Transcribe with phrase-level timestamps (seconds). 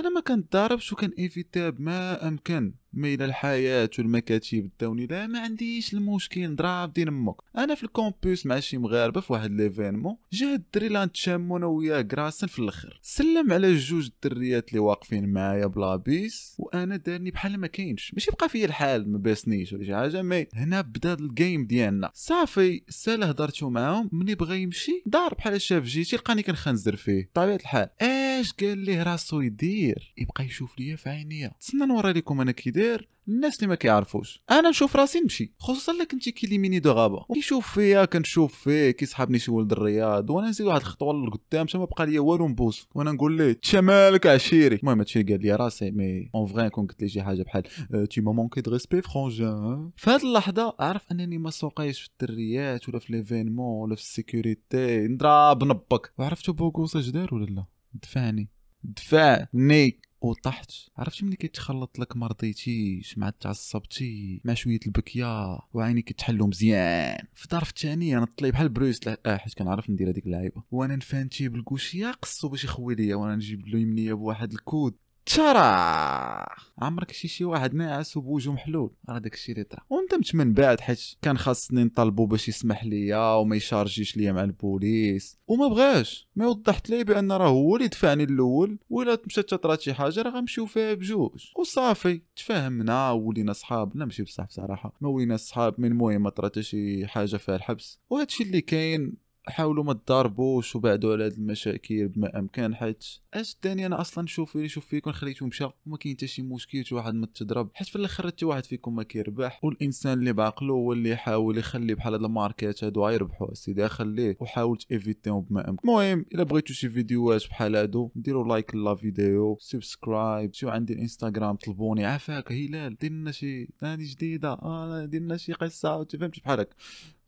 [0.00, 2.74] أنا ما كنتضاربش وكان ايفيتا بما أمكن.
[2.96, 6.50] مي إلى الحياة والمكاتب داوني لا ما عنديش المشكل.
[6.50, 10.98] نضرب دين أمك أنا في الكومبوس مع شي مغاربة في واحد ليفينمون جا الدري اللي
[10.98, 13.00] غنتشامو أنا وياه كراسن في الأخر.
[13.02, 18.12] سلم على جوج الدريات اللي واقفين معايا بلا بيس وأنا دارني بحال ما كاينش.
[18.14, 22.10] ماشي بقى فيا الحال ما باسنيش ولا شي حاجة مي هنا بدا الجيم ديالنا.
[22.14, 24.10] صافي سالا هضرتو معاهم.
[24.12, 27.30] ملي بغى يمشي؟ دار بحال شاف جيتي لقاني كنخنزر فيه.
[27.34, 27.88] بطبيعه الحال.
[28.00, 31.52] اش قال ليه راسو يدير؟ يبقى يشوف ليا في عينيا.
[31.60, 34.42] تسنى نوري لكم أنا كي داير الناس اللي ما كيعرفوش.
[34.50, 37.26] أنا نشوف راسي نمشي خصوصا إلا كنتي كيليميني دو غابا.
[37.34, 42.06] كيشوف فيا كنشوف فيه كيسحبني شي ولد الرياض وأنا نزيد واحد الخطوة لقدام ما بقى
[42.06, 42.88] ليا والو نبوس.
[42.94, 47.02] وأنا نقول ليه تشمالك عشيري؟ المهم هادشي قال لي راسي مي اون فغي كون قلت
[47.02, 47.62] لي شي حاجة بحال
[48.10, 52.88] تي ما مونكي دو ريسبي فرونجان في هاد اللحظة عرف أنني ما سوقيش في الدريات
[52.88, 55.08] ولا في ليفينمون ولا في السيكوريتي.
[55.08, 56.12] نضرب نبك.
[56.18, 57.64] وعرفتو بوكوس اش دار ولا لا؟
[58.02, 58.48] دفعني.
[58.84, 60.00] دفعني.
[60.26, 67.18] وطحت عرفتي ملي كيتخلط لك ما رضيتيش مع تعصبتي مع شوية البكية وعيني كتحلو مزيان.
[67.34, 70.62] في الظرف الثاني أنا طلي بحال بروس آه حيت كنعرف ندير هذيك اللعيبة.
[70.70, 74.94] وأنا نفانتي بالكوشيه قصو باش يخوي ليا وأنا نجيب له يمنية بواحد الكود.
[75.26, 76.46] ترى
[76.78, 78.90] عمرك شي شي واحد ناعس وبوجو محلول.
[79.08, 79.80] راه داكشي اللي طرا.
[79.90, 85.38] وندمت من بعد حيت كان خاصني نطلبو باش يسمح ليا وما يشارجيش ليا مع البوليس.
[85.46, 86.28] وما بغاش.
[86.36, 90.30] ما وضحت ليه بأن راه هو اللي دفعني الأول ولا مشات طرات شي حاجة راه
[90.30, 91.44] غنمشيو فيها بجوج.
[91.56, 92.22] وصافي.
[92.36, 93.96] تفاهمنا ولينا صحاب.
[93.96, 94.92] لا ماشي بصح بصراحة.
[95.00, 98.00] ما ولينا صحاب من المهم طرات شي حاجة فيها الحبس.
[98.10, 103.86] وهادشي اللي كاين حاولوا ما تضاربوش وبعدوا على هاد المشاكل بما امكن حيت أش داني
[103.86, 107.26] أنا أصلا نشوف نشوف فيكم خليتو مشى وما كاين حتى شي مشكل شي واحد ما
[107.26, 107.70] تضرب.
[107.74, 111.94] حيت في الأخر حتى واحد فيكم ما كيربح والإنسان اللي بعقله هو اللي يحاول يخلي
[111.94, 116.88] بحال هاد الماركات هادو غيربحوا سيدي خليه وحاول تيفيتيهم بما امكن المهم إلا بغيتو شي
[116.88, 123.12] فيديوهات بحال هادو ديروا لايك لا فيديو سبسكرايب شو عندي الإنستغرام طلبوني عافاك هلال دير
[123.12, 126.74] لنا شي هادي جديدة آه دير لنا شي قصة فهمتي بحال هكا.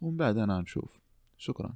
[0.00, 1.00] ومن بعد أنا نشوف.
[1.38, 1.74] شكرا.